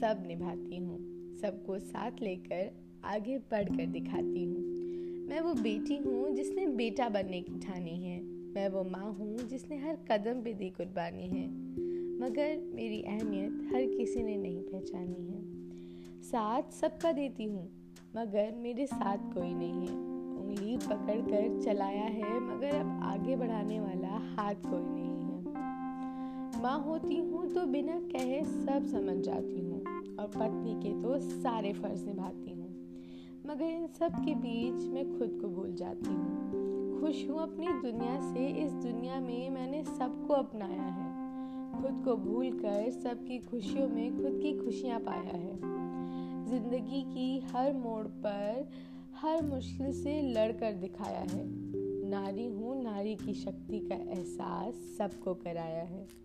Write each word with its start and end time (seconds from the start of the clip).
सब 0.00 0.24
निभाती 0.26 0.76
हूँ, 0.76 0.98
सबको 1.36 1.78
साथ 1.78 2.10
लेकर 2.22 2.70
आगे 3.04 3.38
बढ़कर 3.38 3.86
दिखाती 3.86 4.44
हूँ। 4.44 4.62
मैं 5.28 5.40
वो 5.40 5.54
बेटी 5.54 5.96
हूँ 5.96 6.30
जिसने 6.30 6.66
बेटा 6.66 7.08
बनने 7.08 7.40
की 7.40 7.60
ठानी 7.60 8.04
है। 8.04 8.20
मैं 8.22 8.68
वो 8.68 8.84
माँ 8.84 9.12
हूँ 9.12 9.38
जिसने 9.38 9.76
हर 9.76 9.96
कदम 10.10 10.42
पे 10.42 10.52
दी 10.52 10.70
कुर्बानी 10.70 11.22
है। 11.22 11.46
मगर 12.20 12.72
मेरी 12.74 13.02
अहमियत 13.02 13.74
हर 13.74 13.98
किसी 13.98 14.22
ने 14.22 14.36
नहीं 14.36 14.62
पहचानी 14.62 15.26
है। 15.26 15.42
साथ 16.22 16.62
सबका 16.72 17.12
देती 17.12 17.44
हूँ, 17.44 17.68
मगर 18.16 18.54
मेरे 18.56 18.86
साथ 18.86 19.18
कोई 19.34 19.54
नहीं 19.54 19.86
है। 19.88 19.94
उंगली 20.40 20.76
पकड़ 20.76 21.20
कर 21.20 21.62
चलाया 21.62 22.04
है, 22.04 22.40
मगर 22.40 22.74
अब 22.74 23.00
आगे 23.04 23.36
बढ़ाने 23.36 23.80
वाला 23.80 24.08
हाथ 24.08 24.54
कोई 24.54 24.82
नहीं 24.82 24.90
है 24.90 24.93
माँ 26.64 26.78
होती 26.78 27.16
हूँ 27.16 27.54
तो 27.54 27.66
बिना 27.66 27.92
कहे 27.92 28.44
सब 28.44 28.84
समझ 28.86 29.24
जाती 29.24 29.60
हूँ 29.60 29.80
और 30.16 30.26
पत्नी 30.26 30.74
के 30.74 31.02
तो 31.02 31.18
सारे 31.18 31.72
फ़र्ज़ 31.72 32.04
निभाती 32.04 32.50
हूँ। 32.50 32.68
मगर 33.46 33.64
इन 33.64 33.86
सब 33.86 34.12
के 34.24 34.34
बीच 34.34 34.88
मैं 34.92 35.18
खुद 35.18 35.38
को 35.42 35.48
भूल 35.48 35.74
जाती 35.74 36.06
हूँ। 36.06 37.00
खुश 37.00 37.28
हूँ 37.28 37.42
अपनी 37.42 37.66
दुनिया 37.66 38.34
से, 38.34 38.48
इस 38.48 38.72
दुनिया 38.72 39.20
में 39.20 39.50
मैंने 39.50 39.84
सबको 39.84 40.34
अपनाया 40.34 40.82
है। 40.82 41.14
खुद 41.82 42.02
को 42.04 42.16
भूल 42.16 42.50
कर 42.50 42.90
सबकी 42.90 43.38
खुशियों 43.38 43.88
में 43.88 44.22
खुद 44.22 44.40
की 44.42 44.64
खुशियाँ 44.64 45.00
पाया 45.00 45.36
है। 45.36 45.56
ज़िंदगी 46.46 47.02
की 47.02 47.40
हर 47.40 47.72
मोड़ 47.72 48.06
पर 48.06 48.70
हर 49.14 49.42
मुश्किल 49.42 49.92
से 49.92 50.22
लड़कर 50.22 50.72
दिखाया 50.72 51.20
है। 51.20 51.46
नारी 52.08 52.46
हूँ, 52.46 52.82
नारी 52.82 53.16
की 53.16 53.34
शक्ति 53.34 53.78
का 53.78 53.94
एहसास 53.94 54.74
सबको 54.98 55.34
कराया 55.34 55.82
है। 55.82 56.24